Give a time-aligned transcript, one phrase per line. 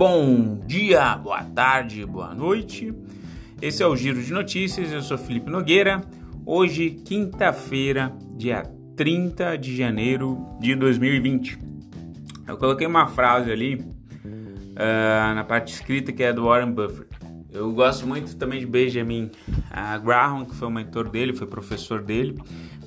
[0.00, 2.90] Bom dia, boa tarde, boa noite.
[3.60, 4.90] Esse é o Giro de Notícias.
[4.90, 6.00] Eu sou Felipe Nogueira.
[6.46, 8.62] Hoje, quinta-feira, dia
[8.96, 11.58] 30 de janeiro de 2020.
[12.48, 17.10] Eu coloquei uma frase ali uh, na parte escrita que é do Warren Buffett.
[17.52, 22.00] Eu gosto muito também de Benjamin uh, Graham, que foi o mentor dele, foi professor
[22.00, 22.40] dele.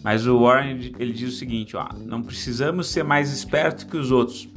[0.04, 4.10] Mas o Warren ele diz o seguinte: ó, não precisamos ser mais espertos que os
[4.10, 4.50] outros,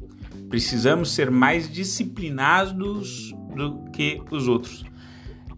[0.49, 4.85] Precisamos ser mais disciplinados do que os outros.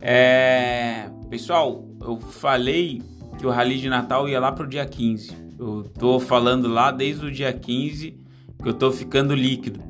[0.00, 1.10] É...
[1.28, 3.02] Pessoal, eu falei
[3.38, 5.48] que o Rally de Natal ia lá pro dia 15.
[5.58, 8.16] Eu tô falando lá desde o dia 15
[8.62, 9.80] que eu tô ficando líquido.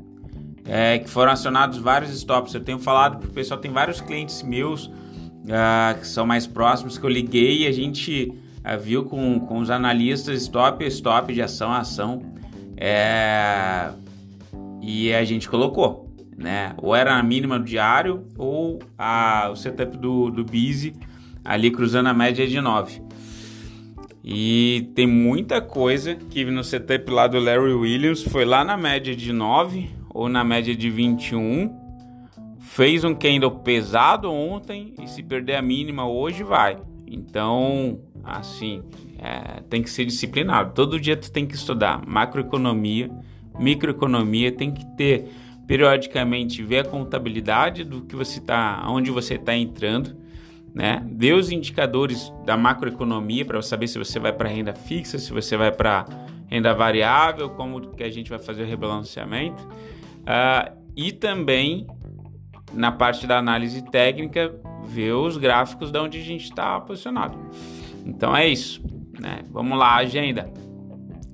[0.64, 2.52] É, que foram acionados vários stops.
[2.54, 7.04] Eu tenho falado pro pessoal, tem vários clientes meus uh, que são mais próximos que
[7.04, 11.72] eu liguei e a gente uh, viu com, com os analistas stop stop de ação
[11.72, 12.22] a ação.
[12.76, 13.90] É,
[14.80, 16.75] e a gente colocou, né?
[16.78, 20.94] Ou era a mínima do diário ou a, o setup do, do Busy
[21.44, 23.02] ali cruzando a média de 9.
[24.22, 29.17] E tem muita coisa que no setup lá do Larry Williams foi lá na média
[29.17, 31.74] de 9 ou na média de 21.
[32.58, 36.77] Fez um candle pesado ontem e se perder a mínima hoje vai.
[37.06, 38.83] Então, assim,
[39.19, 40.74] é, tem que ser disciplinado.
[40.74, 43.11] Todo dia tu tem que estudar macroeconomia
[43.59, 45.31] microeconomia tem que ter
[45.67, 50.17] periodicamente ver a contabilidade do que você está, onde você está entrando,
[50.75, 51.06] né?
[51.12, 55.56] Ver os indicadores da macroeconomia para saber se você vai para renda fixa, se você
[55.56, 56.06] vai para
[56.47, 61.86] renda variável, como que a gente vai fazer o rebalanceamento, uh, e também
[62.73, 67.39] na parte da análise técnica ver os gráficos de onde a gente está posicionado.
[68.06, 68.83] Então é isso,
[69.20, 69.41] né?
[69.51, 70.51] Vamos lá, agenda.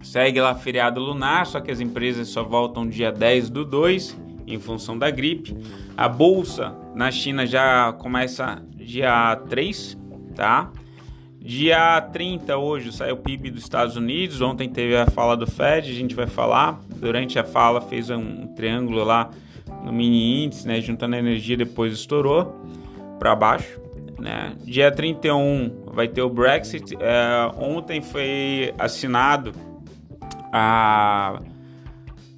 [0.05, 4.61] Segue lá feriado lunar, só que as empresas só voltam dia 10 do 2 em
[4.61, 5.57] função da gripe.
[5.97, 9.99] A bolsa na China já começa dia 3,
[10.37, 10.71] tá?
[11.41, 14.41] Dia 30 hoje saiu o PIB dos Estados Unidos.
[14.43, 16.81] Ontem teve a fala do Fed, a gente vai falar.
[16.97, 19.31] Durante a fala fez um triângulo lá
[19.83, 22.63] no mini índice, né, juntando a energia, depois estourou
[23.19, 23.81] para baixo.
[24.19, 24.55] Né?
[24.65, 26.95] Dia 31 vai ter o Brexit.
[27.01, 29.53] É, ontem foi assinado
[30.57, 31.41] a,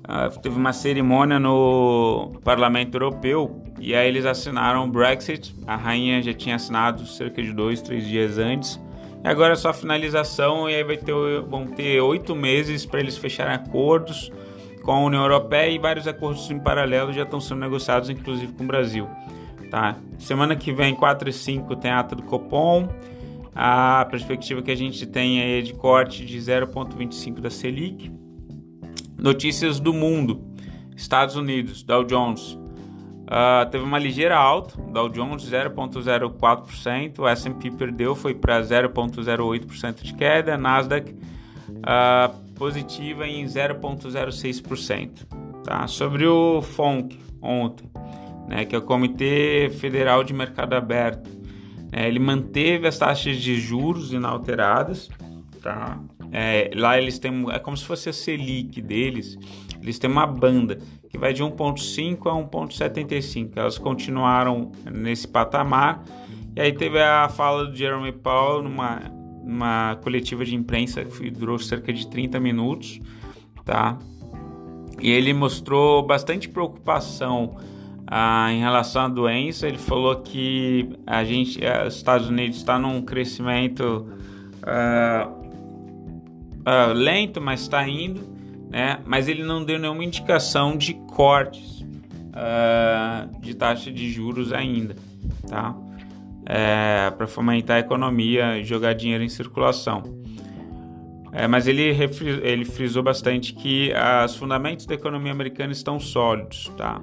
[0.04, 5.54] a, teve uma cerimônia no Parlamento Europeu e aí eles assinaram o Brexit.
[5.66, 8.80] A rainha já tinha assinado cerca de dois, três dias antes.
[9.22, 11.12] E agora é só finalização e aí vai ter,
[11.42, 14.32] vão ter oito meses para eles fecharem acordos
[14.82, 18.64] com a União Europeia e vários acordos em paralelo já estão sendo negociados, inclusive com
[18.64, 19.06] o Brasil.
[19.70, 19.96] Tá?
[20.18, 22.88] Semana que vem, 4 e 5, tem a ata do Copom.
[23.58, 28.12] A perspectiva que a gente tem é de corte de 0,25 da Selic.
[29.18, 30.44] Notícias do mundo:
[30.94, 32.52] Estados Unidos, Dow Jones.
[32.52, 40.14] Uh, teve uma ligeira alta, Dow Jones 0,04%, o S&P perdeu, foi para 0,08% de
[40.14, 45.26] queda, Nasdaq uh, positiva em 0,06%.
[45.64, 45.88] Tá?
[45.88, 47.90] Sobre o FONC ontem,
[48.46, 51.35] né, que é o Comitê Federal de Mercado Aberto,
[51.92, 55.08] é, ele manteve as taxas de juros inalteradas,
[55.62, 56.00] tá?
[56.32, 59.38] É, lá eles têm, é como se fosse a Selic deles,
[59.80, 63.52] eles têm uma banda que vai de 1.5 a 1.75.
[63.56, 66.04] Elas continuaram nesse patamar.
[66.54, 69.00] E aí teve a fala do Jeremy Powell numa,
[69.44, 73.00] numa coletiva de imprensa que durou cerca de 30 minutos,
[73.64, 73.98] tá?
[75.00, 77.56] E ele mostrou bastante preocupação
[78.06, 82.78] ah, em relação à doença, ele falou que a gente, eh, os Estados Unidos está
[82.78, 84.08] num crescimento
[84.62, 85.28] ah,
[86.64, 88.20] ah, lento, mas está indo,
[88.70, 89.00] né?
[89.04, 91.84] Mas ele não deu nenhuma indicação de cortes
[92.32, 94.94] ah, de taxa de juros ainda,
[95.48, 95.74] tá?
[96.48, 100.04] É, para fomentar a economia e jogar dinheiro em circulação.
[101.32, 103.92] É, mas ele, ele frisou bastante que
[104.24, 107.00] os fundamentos da economia americana estão sólidos, tá?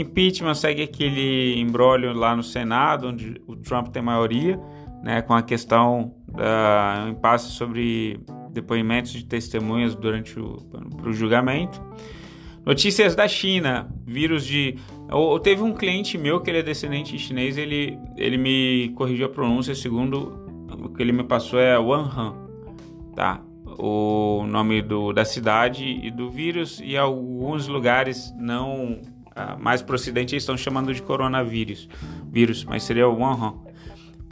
[0.00, 4.60] Impeachment segue aquele embrólio lá no Senado, onde o Trump tem maioria,
[5.02, 8.20] né, com a questão da impasse sobre
[8.50, 10.56] depoimentos de testemunhas durante o
[10.96, 11.80] pro julgamento.
[12.64, 14.76] Notícias da China, vírus de.
[15.10, 19.28] Ou, teve um cliente meu que ele é descendente chinês, ele, ele me corrigiu a
[19.28, 22.34] pronúncia, segundo o que ele me passou é Wuhan,
[23.14, 23.40] tá?
[23.78, 29.00] O nome do, da cidade e do vírus, e alguns lugares não
[29.58, 31.88] mais para o ocidente eles estão chamando de coronavírus,
[32.30, 33.54] vírus, mas seria o Wuhan,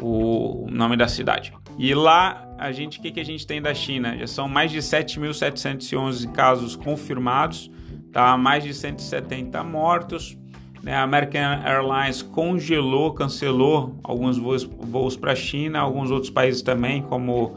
[0.01, 1.53] o nome da cidade.
[1.79, 4.17] E lá, a gente, o que, que a gente tem da China?
[4.17, 7.71] Já são mais de 7.711 casos confirmados,
[8.13, 8.37] tá?
[8.37, 10.37] mais de 170 mortos,
[10.83, 10.95] Né?
[10.95, 17.03] A American Airlines congelou, cancelou alguns voos, voos para a China, alguns outros países também,
[17.03, 17.57] como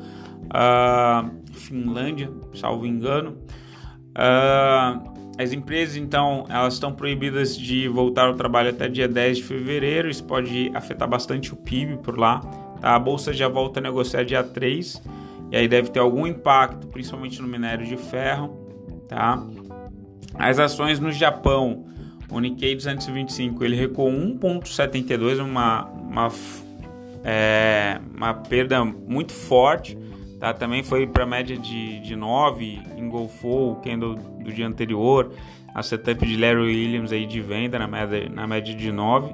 [0.50, 3.38] a uh, Finlândia, salvo engano.
[4.16, 9.44] Uh, as empresas, então, elas estão proibidas de voltar ao trabalho até dia 10 de
[9.44, 10.10] fevereiro.
[10.10, 12.40] Isso pode afetar bastante o PIB por lá.
[12.82, 12.96] Tá?
[12.96, 15.02] A bolsa já volta a negociar dia 3
[15.52, 18.50] e aí deve ter algum impacto, principalmente no minério de ferro.
[19.08, 19.42] Tá?
[20.34, 21.86] As ações no Japão,
[22.32, 26.32] o Nikkei 225, ele recuou 1,72, uma, uma,
[27.24, 29.96] é, uma perda muito forte.
[30.40, 30.54] Tá?
[30.54, 35.32] Também foi para média de, de 9, engolfou o candle do dia anterior,
[35.74, 39.34] a setup de Larry Williams aí de venda na média, na média de 9,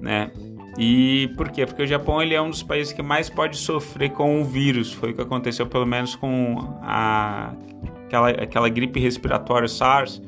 [0.00, 0.30] né?
[0.78, 1.66] E por quê?
[1.66, 4.92] Porque o Japão ele é um dos países que mais pode sofrer com o vírus.
[4.92, 7.52] Foi o que aconteceu pelo menos com a,
[8.06, 10.22] aquela, aquela gripe respiratória SARS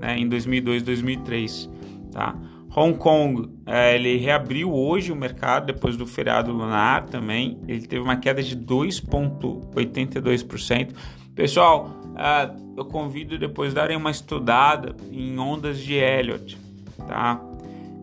[0.00, 1.70] né, em 2002, 2003.
[2.12, 2.34] Tá?
[2.76, 7.56] Hong Kong, é, ele reabriu hoje o mercado depois do feriado lunar também.
[7.68, 10.92] Ele teve uma queda de 2,82%.
[11.36, 16.58] Pessoal, uh, eu convido depois darem uma estudada em ondas de Elliott,
[17.06, 17.40] tá?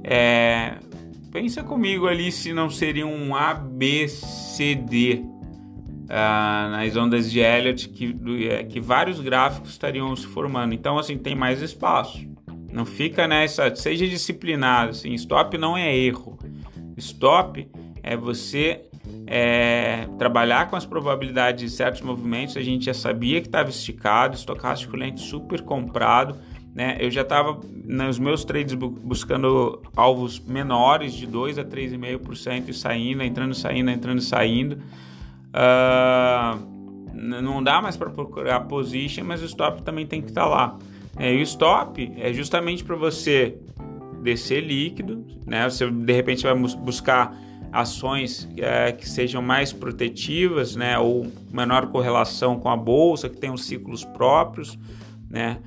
[0.03, 0.77] É,
[1.31, 5.21] pensa comigo ali se não seria um ABCD
[6.05, 8.15] uh, nas ondas de Elliott que,
[8.49, 10.73] é, que vários gráficos estariam se formando.
[10.73, 12.30] Então, assim, tem mais espaço.
[12.71, 13.75] Não fica nessa.
[13.75, 14.91] Seja disciplinado.
[14.91, 16.37] Assim, stop não é erro.
[16.97, 17.67] Stop
[18.03, 18.85] é você
[19.27, 22.57] é, trabalhar com as probabilidades de certos movimentos.
[22.57, 26.37] A gente já sabia que estava esticado, estocástico lento super comprado.
[26.73, 26.97] Né?
[26.99, 33.23] Eu já estava nos meus trades buscando alvos menores de 2 a 3,5% e saindo,
[33.23, 34.77] entrando, saindo, entrando, saindo.
[35.51, 36.71] Uh,
[37.13, 40.79] não dá mais para procurar position, mas o stop também tem que estar tá lá.
[41.17, 43.57] É, e o stop é justamente para você
[44.21, 45.69] descer líquido, né?
[45.69, 47.35] Você de repente vai buscar
[47.71, 50.97] ações é, que sejam mais protetivas, né?
[50.97, 54.77] Ou menor correlação com a bolsa, que tenham ciclos próprios,
[55.29, 55.57] né?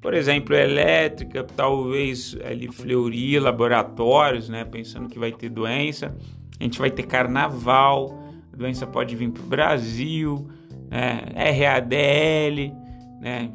[0.00, 4.64] Por exemplo, elétrica, talvez ali Fleury, laboratórios, né?
[4.64, 6.14] Pensando que vai ter doença.
[6.60, 10.48] A gente vai ter carnaval, a doença pode vir para o Brasil,
[10.90, 11.24] né?
[11.34, 12.74] RADL,
[13.20, 13.50] né?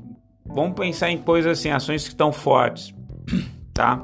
[0.50, 2.94] Vamos pensar em coisas assim, ações que estão fortes,
[3.74, 4.02] tá?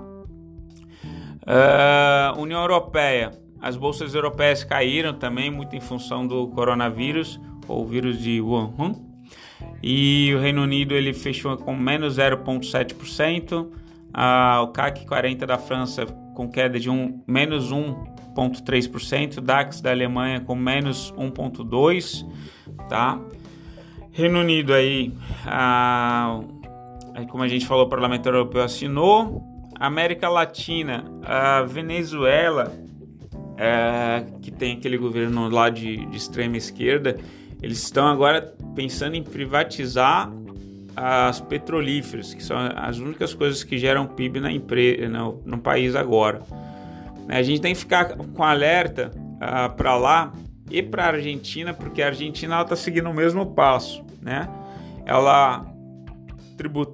[1.42, 3.32] Uh, União Europeia,
[3.62, 8.94] as bolsas europeias caíram também, muito em função do coronavírus, ou vírus de Wuhan.
[9.82, 13.70] E o Reino Unido ele fechou com menos 0,7%.
[14.14, 19.42] Ah, o CAC 40 da França com queda de um, menos 1,3%.
[19.42, 22.26] DAX da Alemanha com menos 1,2%.
[22.90, 23.20] Tá?
[24.16, 25.12] Reino Unido aí,
[25.46, 26.40] ah,
[27.28, 29.44] como a gente falou, o Parlamento Europeu assinou.
[29.78, 32.74] América Latina, a Venezuela,
[33.58, 37.18] é, que tem aquele governo lá de, de extrema esquerda,
[37.62, 40.32] eles estão agora pensando em privatizar
[40.96, 45.94] as petrolíferas, que são as únicas coisas que geram PIB na empresa, no, no país
[45.94, 46.42] agora.
[47.28, 50.32] A gente tem que ficar com alerta uh, para lá
[50.70, 54.50] e para a Argentina, porque a Argentina está seguindo o mesmo passo, né?
[55.06, 55.64] Ela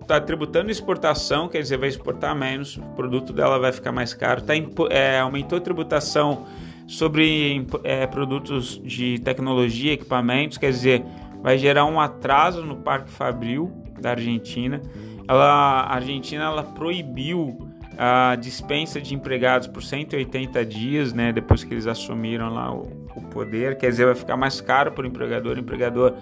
[0.01, 4.41] está tributando exportação, quer dizer, vai exportar menos, o produto dela vai ficar mais caro,
[4.41, 4.53] tá,
[4.89, 6.45] é, aumentou a tributação
[6.87, 11.05] sobre é, produtos de tecnologia, equipamentos, quer dizer,
[11.41, 14.81] vai gerar um atraso no Parque Fabril da Argentina.
[15.27, 21.73] Ela, a Argentina ela proibiu a dispensa de empregados por 180 dias, né, depois que
[21.73, 25.55] eles assumiram lá o, o poder, quer dizer, vai ficar mais caro para o empregador,
[25.55, 26.15] o empregador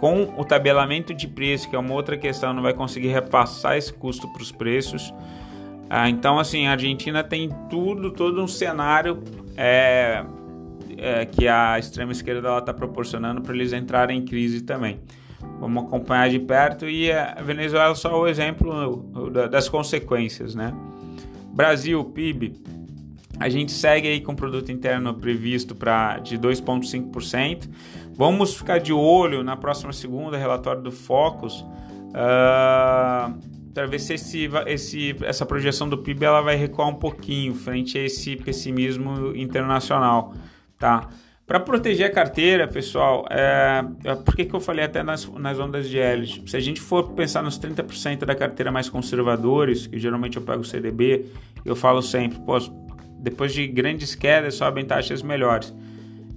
[0.00, 3.92] com o tabelamento de preço, que é uma outra questão, não vai conseguir repassar esse
[3.92, 5.12] custo para os preços.
[5.90, 9.22] Ah, então, assim, a Argentina tem tudo, todo um cenário
[9.56, 10.24] é,
[10.96, 15.00] é, que a extrema esquerda está proporcionando para eles entrarem em crise também.
[15.58, 19.04] Vamos acompanhar de perto e a Venezuela é só o exemplo
[19.50, 20.72] das consequências, né?
[21.52, 22.54] Brasil, PIB,
[23.38, 27.68] a gente segue aí com o produto interno previsto para de 2,5%.
[28.20, 33.32] Vamos ficar de olho na próxima segunda relatório do Focus uh,
[33.72, 37.96] para ver se esse, esse, essa projeção do PIB ela vai recuar um pouquinho frente
[37.96, 40.34] a esse pessimismo internacional,
[40.78, 41.08] tá?
[41.46, 45.58] Para proteger a carteira, pessoal, é, é, por que, que eu falei até nas, nas
[45.58, 46.42] ondas de Elliott?
[46.50, 50.60] Se a gente for pensar nos 30% da carteira mais conservadores, que geralmente eu pego
[50.60, 51.24] o CDB,
[51.64, 52.38] eu falo sempre,
[53.18, 55.74] depois de grandes quedas sobem taxas melhores.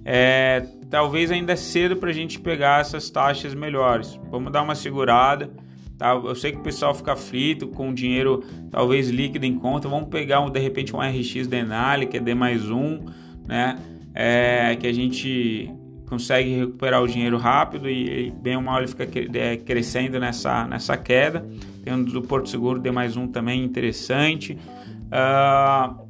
[0.02, 4.18] É, talvez ainda é cedo para a gente pegar essas taxas melhores.
[4.30, 5.50] Vamos dar uma segurada,
[5.98, 6.12] Tá?
[6.12, 9.88] Eu sei que o pessoal fica aflito com dinheiro talvez líquido em conta.
[9.88, 13.00] Vamos pegar um, de repente um RX Denali, que é D mais um,
[13.46, 13.78] né?
[14.12, 15.72] É, que a gente
[16.08, 20.96] consegue recuperar o dinheiro rápido e, e bem mal ele fica é, crescendo nessa, nessa
[20.96, 21.46] queda.
[21.84, 24.58] Tem um do Porto Seguro D mais um também interessante.
[25.06, 26.04] Uh,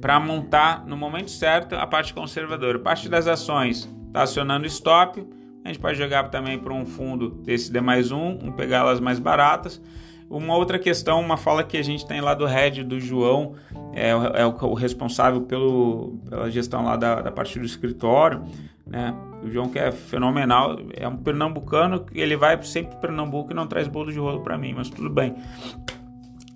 [0.00, 2.78] para montar no momento certo a parte conservadora.
[2.78, 5.26] Parte das ações, está acionando stop.
[5.64, 9.00] A gente pode jogar também para um fundo desse D mais um, um pegar elas
[9.00, 9.80] mais baratas.
[10.28, 13.54] Uma outra questão, uma fala que a gente tem lá do Red, do João,
[13.92, 18.42] é, é o, o, responsável pelo, pela gestão lá da, da parte do escritório,
[18.86, 19.14] né?
[19.42, 23.66] O João que é fenomenal, é um pernambucano, ele vai sempre para Pernambuco e não
[23.66, 25.34] traz bolo de rolo para mim, mas tudo bem.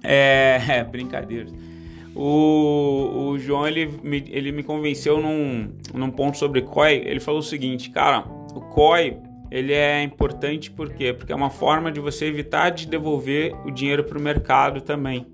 [0.02, 1.50] É, é brincadeira.
[2.17, 7.03] O, o João ele me, ele me convenceu num, num ponto sobre COI.
[7.05, 9.19] Ele falou o seguinte, cara, o COI
[9.51, 11.13] ele é importante por quê?
[11.13, 15.27] Porque é uma forma de você evitar de devolver o dinheiro para o mercado também,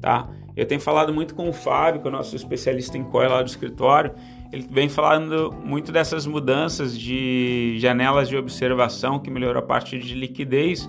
[0.00, 0.28] tá?
[0.56, 3.42] Eu tenho falado muito com o Fábio, que é o nosso especialista em COI lá
[3.42, 4.14] do escritório.
[4.52, 10.14] Ele vem falando muito dessas mudanças de janelas de observação que melhorou a parte de
[10.14, 10.88] liquidez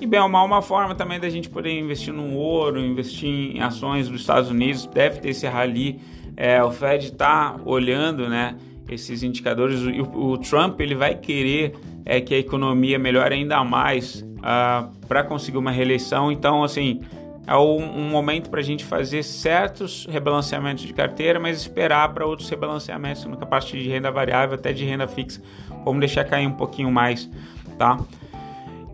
[0.00, 3.60] e bem ou mal, uma forma também da gente poder investir no ouro, investir em
[3.60, 6.00] ações dos Estados Unidos, deve ter esse rally.
[6.36, 8.56] É, o Fed está olhando né,
[8.88, 9.80] esses indicadores.
[9.82, 11.74] O, o, Trump ele vai querer
[12.04, 16.30] é, que a economia melhore ainda mais uh, ah, para conseguir uma reeleição.
[16.30, 17.00] Então, assim,
[17.44, 22.24] é um, um momento para a gente fazer certos rebalanceamentos de carteira, mas esperar para
[22.24, 25.42] outros rebalanceamentos na parte de renda variável, até de renda fixa.
[25.84, 27.28] Vamos deixar cair um pouquinho mais,
[27.76, 27.98] tá?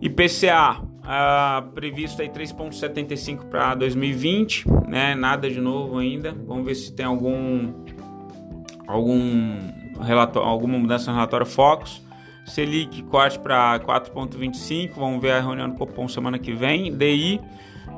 [0.01, 5.13] IPCA, Uh, previsto aí 3,75 para 2020, né?
[5.13, 6.35] Nada de novo ainda.
[6.47, 7.73] Vamos ver se tem algum
[8.87, 9.57] algum
[10.01, 12.03] relatório, alguma mudança no relatório Focus.
[12.45, 14.93] Selic corte para 4,25.
[14.95, 16.95] Vamos ver a reunião do Copom semana que vem.
[16.95, 17.39] DI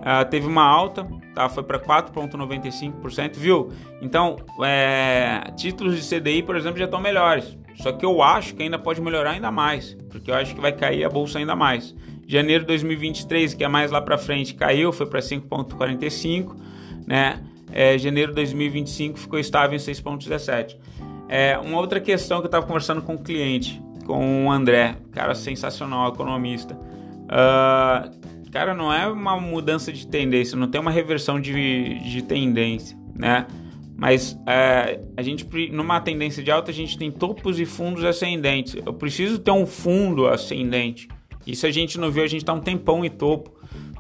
[0.10, 1.50] ah, teve uma alta, tá?
[1.50, 3.72] Foi para 4,95%, viu?
[4.02, 7.58] Então, é, títulos de CDI, por exemplo, já estão melhores.
[7.76, 10.72] Só que eu acho que ainda pode melhorar ainda mais, porque eu acho que vai
[10.72, 11.94] cair a bolsa ainda mais.
[12.28, 16.56] Janeiro de 2023, que é mais lá para frente, caiu, foi para 5,45,
[17.08, 17.42] né?
[17.72, 20.78] É, janeiro de 2025 ficou estável em 6,17.
[21.30, 24.98] É, uma outra questão que eu estava conversando com o um cliente, com o André,
[25.12, 26.76] cara sensacional, economista.
[26.76, 32.98] Uh, cara, não é uma mudança de tendência, não tem uma reversão de, de tendência,
[33.16, 33.48] né?
[33.98, 38.76] Mas é, a gente, numa tendência de alta, a gente tem topos e fundos ascendentes.
[38.86, 41.08] Eu preciso ter um fundo ascendente.
[41.48, 43.52] Isso a gente não viu, a gente está um tempão em topo.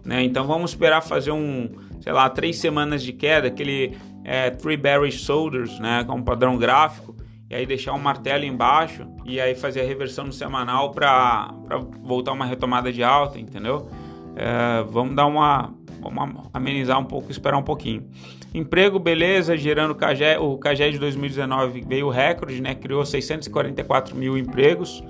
[0.03, 0.23] Né?
[0.23, 1.69] Então vamos esperar fazer um,
[2.01, 6.03] sei lá, três semanas de queda, aquele é, Three Bearish Shoulders, né?
[6.05, 7.15] Com um padrão gráfico,
[7.49, 11.53] e aí deixar um martelo embaixo e aí fazer a reversão no semanal para
[12.01, 13.89] voltar uma retomada de alta, entendeu?
[14.35, 18.05] É, vamos dar uma, vamos amenizar um pouco, esperar um pouquinho.
[18.53, 22.75] Emprego, beleza, gerando o CAGE, o CAGE de 2019 veio recorde, né?
[22.75, 25.03] Criou 644 mil empregos.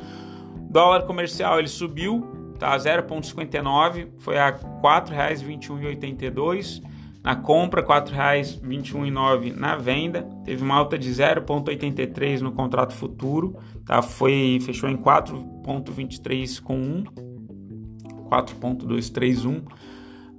[0.70, 6.82] Dólar comercial ele subiu, tá 0,59, foi a R$ 4,21,82.
[7.24, 10.22] Na compra, R$ 4,21,9 na venda.
[10.46, 14.02] Teve uma alta de 0,83 no contrato futuro, tá?
[14.02, 17.04] Foi fechou em 4,23 com 1.
[18.30, 19.64] 4,231.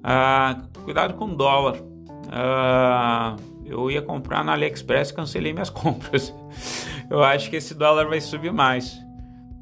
[0.03, 1.83] Ah, cuidado com o dólar.
[2.31, 6.33] Ah, eu ia comprar na AliExpress, cancelei minhas compras.
[7.11, 8.99] Eu acho que esse dólar vai subir mais.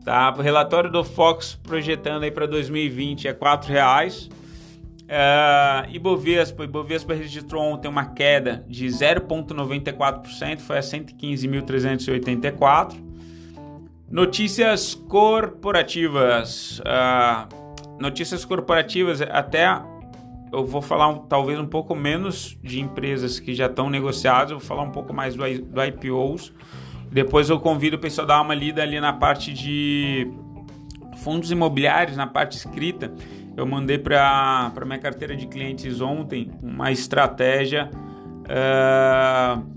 [0.07, 0.33] Tá?
[0.39, 4.31] O relatório do Fox projetando aí para 2020 é R$ reais.
[5.03, 12.95] Uh, Ibovespa, Ibovespa registrou ontem uma queda de 0,94%, foi a 115.384.
[14.09, 16.79] Notícias corporativas.
[16.79, 17.49] Uh,
[18.01, 19.67] notícias corporativas, até
[20.53, 24.69] eu vou falar talvez um pouco menos de empresas que já estão negociadas, eu vou
[24.69, 26.53] falar um pouco mais do, do IPOs.
[27.11, 30.31] Depois eu convido o pessoal a dar uma lida ali na parte de
[31.17, 33.13] fundos imobiliários, na parte escrita.
[33.57, 37.91] Eu mandei para minha carteira de clientes ontem uma estratégia
[38.45, 39.77] uh,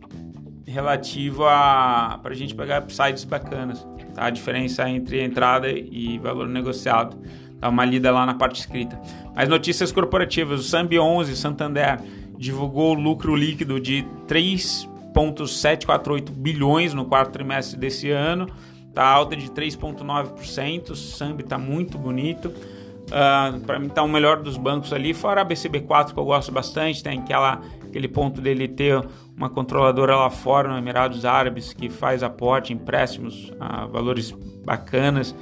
[0.65, 3.87] relativa para a gente pegar sites bacanas.
[4.13, 4.25] Tá?
[4.25, 7.17] A diferença entre entrada e valor negociado.
[7.59, 8.99] Dá uma lida lá na parte escrita.
[9.35, 11.99] Mas notícias corporativas: o Sambi 11 Santander
[12.37, 18.47] divulgou lucro líquido de 3 1,748 bilhões no quarto trimestre desse ano,
[18.93, 20.91] tá alta de 3,9%.
[20.91, 22.47] O Sambi está muito bonito.
[22.47, 26.25] Uh, ah, para mim está o melhor dos bancos ali, fora a BCB4 que eu
[26.25, 29.03] gosto bastante, tem aquela, aquele ponto dele ter
[29.35, 34.29] uma controladora lá fora no Emirados Árabes que faz aporte, empréstimos a valores
[34.63, 35.35] bacanas.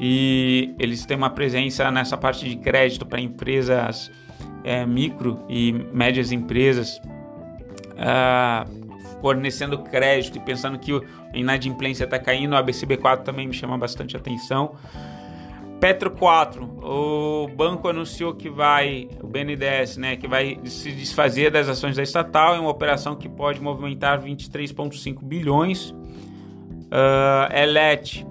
[0.00, 4.10] e eles têm uma presença nessa parte de crédito para empresas
[4.64, 6.98] é, micro e médias empresas,
[7.92, 8.83] uh,
[9.24, 11.00] fornecendo crédito e pensando que a
[11.32, 14.76] inadimplência está caindo, a BCB4 também me chama bastante atenção.
[15.80, 21.70] Petro 4, o banco anunciou que vai, o BNDES, né, que vai se desfazer das
[21.70, 25.88] ações da estatal em uma operação que pode movimentar 23,5 bilhões.
[25.88, 28.26] Uh, Elet,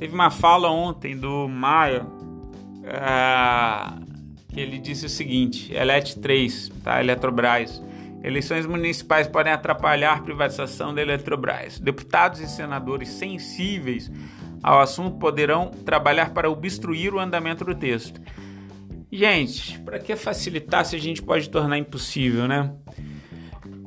[0.00, 2.02] teve uma fala ontem do Maia,
[2.82, 4.04] uh,
[4.48, 7.80] que ele disse o seguinte, Elet 3, tá, Eletrobras,
[8.24, 11.78] eleições municipais podem atrapalhar a privatização da Eletrobras.
[11.78, 14.10] Deputados e senadores sensíveis
[14.62, 18.18] ao assunto poderão trabalhar para obstruir o andamento do texto.
[19.12, 22.72] Gente, para que facilitar se a gente pode tornar impossível, né?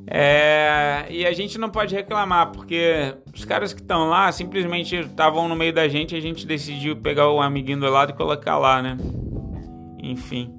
[0.10, 5.50] É, e a gente não pode reclamar, porque os caras que estão lá simplesmente estavam
[5.50, 8.58] no meio da gente e a gente decidiu pegar o amiguinho do lado e colocar
[8.58, 8.98] lá, né?
[10.01, 10.58] Enfim.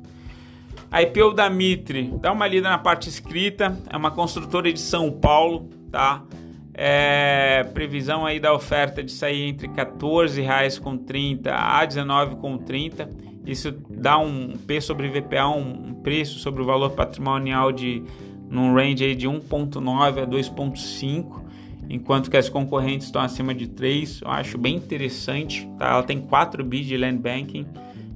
[0.90, 5.11] A IPO da Mitre, dá uma lida na parte escrita, é uma construtora de São
[5.11, 6.25] Paulo, tá?
[6.73, 13.09] É, previsão aí da oferta de sair entre R$ 14,30 a R$ 19,30.
[13.45, 18.02] Isso dá um P sobre VPA, um preço sobre o valor patrimonial de
[18.49, 21.42] num range aí de 1.9 a 2.5,
[21.90, 24.23] enquanto que as concorrentes estão acima de 3.
[24.23, 25.90] Eu acho bem interessante, tá?
[25.90, 27.66] Ela tem 4 bi de land banking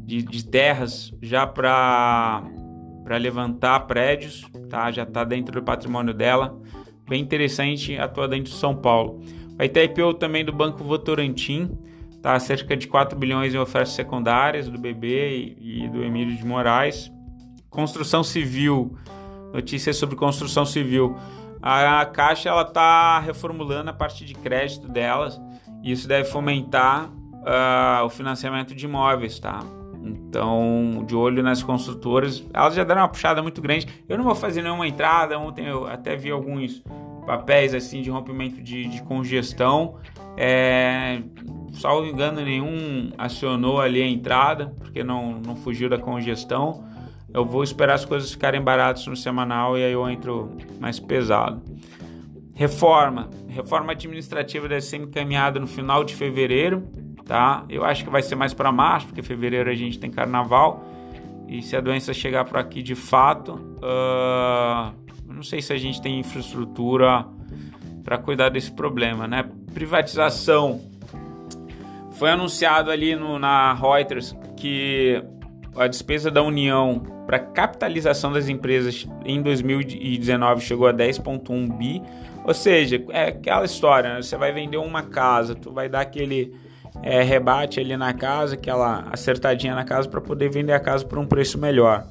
[0.05, 2.43] de, de terras já para
[3.12, 4.90] para levantar prédios, tá?
[4.90, 6.59] Já está dentro do patrimônio dela
[7.07, 9.21] bem interessante, atua dentro de São Paulo.
[9.59, 11.71] Vai ter IPO também do Banco Votorantim,
[12.23, 12.38] tá?
[12.38, 17.12] cerca de 4 bilhões em ofertas secundárias do BB e, e do Emílio de Moraes.
[17.69, 18.97] Construção civil,
[19.52, 21.14] notícias sobre construção civil.
[21.61, 25.38] A Caixa ela está reformulando a parte de crédito delas
[25.83, 29.61] e isso deve fomentar uh, o financiamento de imóveis, tá?
[30.05, 33.87] Então, de olho nas construtoras, elas já deram uma puxada muito grande.
[34.09, 35.38] Eu não vou fazer nenhuma entrada.
[35.38, 36.83] Ontem eu até vi alguns
[37.25, 39.97] papéis assim de rompimento de, de congestão.
[40.37, 41.23] É,
[41.75, 46.85] salvo engano, nenhum acionou ali a entrada, porque não, não fugiu da congestão.
[47.33, 51.62] Eu vou esperar as coisas ficarem baratas no semanal e aí eu entro mais pesado.
[52.55, 53.31] Reforma.
[53.49, 56.87] Reforma administrativa deve ser encaminhada no final de fevereiro
[57.25, 57.65] tá?
[57.69, 60.85] Eu acho que vai ser mais para março, porque fevereiro a gente tem carnaval.
[61.49, 64.93] E se a doença chegar por aqui de fato, uh,
[65.27, 67.27] não sei se a gente tem infraestrutura
[68.03, 69.49] para cuidar desse problema, né?
[69.75, 70.81] Privatização.
[72.13, 75.23] Foi anunciado ali no, na Reuters que
[75.77, 82.03] a despesa da União para capitalização das empresas em 2019 chegou a 10,1 bi.
[82.45, 84.23] Ou seja, é aquela história, né?
[84.23, 86.53] você vai vender uma casa, tu vai dar aquele
[87.02, 91.18] é, rebate ali na casa, aquela acertadinha na casa para poder vender a casa por
[91.18, 92.05] um preço melhor.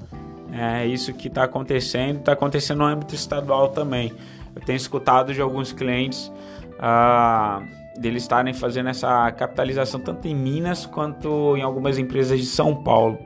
[0.52, 4.14] É isso que está acontecendo, está acontecendo no âmbito estadual também.
[4.56, 6.32] Eu tenho escutado de alguns clientes
[6.78, 7.62] ah,
[7.98, 13.18] deles estarem fazendo essa capitalização tanto em Minas quanto em algumas empresas de São Paulo.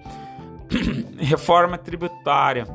[1.18, 2.66] reforma tributária.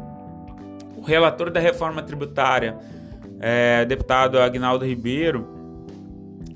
[0.96, 2.76] O relator da reforma tributária,
[3.38, 5.59] é, deputado Agnaldo Ribeiro,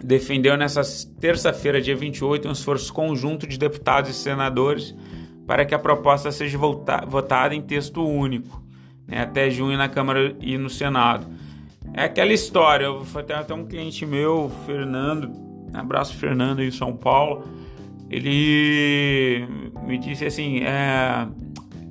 [0.04, 0.82] defendeu nessa
[1.18, 4.94] terça-feira, dia 28, um esforço conjunto de deputados e senadores
[5.46, 8.62] para que a proposta seja votada em texto único,
[9.06, 11.26] né, até junho na Câmara e no Senado.
[11.94, 15.30] É aquela história, eu tenho até um cliente meu, Fernando,
[15.72, 17.44] abraço Fernando em São Paulo,
[18.10, 19.46] ele
[19.86, 21.26] me disse assim, é,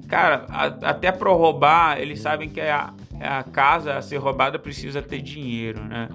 [0.07, 5.01] cara, a, até para roubar, eles sabem que a, a casa a ser roubada precisa
[5.01, 6.09] ter dinheiro, né?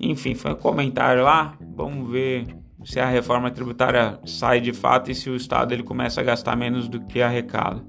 [0.00, 1.54] Enfim, foi um comentário lá.
[1.60, 2.46] Vamos ver
[2.84, 6.56] se a reforma tributária sai de fato e se o Estado ele começa a gastar
[6.56, 7.84] menos do que arrecada.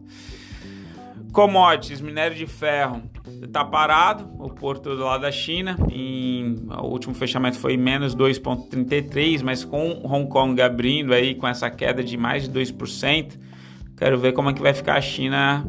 [1.31, 3.03] Commodities, minério de ferro,
[3.41, 9.41] está parado, o porto do lado da China, em, o último fechamento foi menos 2,33,
[9.41, 13.39] mas com Hong Kong abrindo aí com essa queda de mais de 2%,
[13.95, 15.65] quero ver como é que vai ficar a China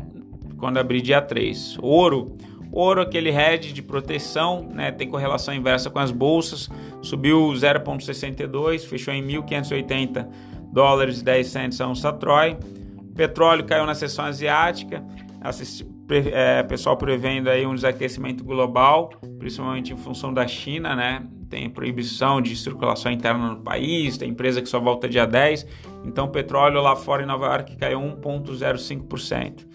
[0.58, 1.78] quando abrir dia 3.
[1.80, 2.36] Ouro,
[2.72, 6.70] Ouro, aquele hedge de proteção, né, tem correlação inversa com as bolsas,
[7.02, 10.26] subiu 0,62, fechou em 1.580
[10.72, 12.56] dólares e 10 centos a onça Troy.
[13.14, 15.04] Petróleo caiu na sessão asiática,
[15.42, 15.86] assisti,
[16.32, 21.26] é, pessoal prevendo aí um desaquecimento global, principalmente em função da China, né?
[21.50, 25.66] Tem proibição de circulação interna no país, tem empresa que só volta dia 10,
[26.06, 29.66] então petróleo lá fora em Nova York caiu 1,05%.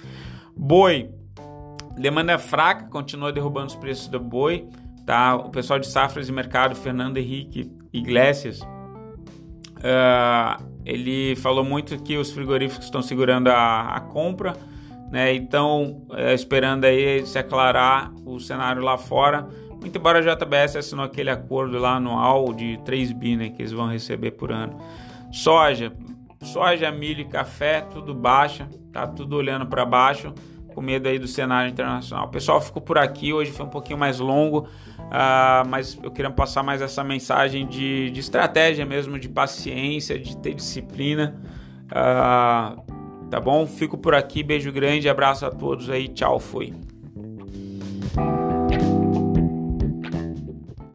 [0.56, 1.12] Boi,
[1.98, 4.68] Demanda fraca, continua derrubando os preços do boi.
[5.06, 5.36] Tá?
[5.36, 8.60] O pessoal de Safras e Mercado, Fernando Henrique Iglesias,
[9.80, 14.54] uh, ele falou muito que os frigoríficos estão segurando a, a compra,
[15.12, 15.34] né?
[15.34, 19.48] Então, é, esperando aí se aclarar o cenário lá fora.
[19.80, 23.72] Muito embora a JBS assinou aquele acordo lá anual de 3 bi, né, que eles
[23.72, 24.78] vão receber por ano.
[25.32, 25.94] Soja,
[26.42, 30.34] soja, milho e café, tudo baixa, tá tudo olhando para baixo,
[30.78, 32.28] com medo aí do cenário internacional.
[32.28, 34.68] pessoal ficou por aqui, hoje foi um pouquinho mais longo,
[35.00, 40.38] uh, mas eu queria passar mais essa mensagem de, de estratégia mesmo, de paciência, de
[40.38, 41.36] ter disciplina.
[41.86, 43.66] Uh, tá bom?
[43.66, 46.76] Fico por aqui, beijo grande, abraço a todos aí, tchau, fui.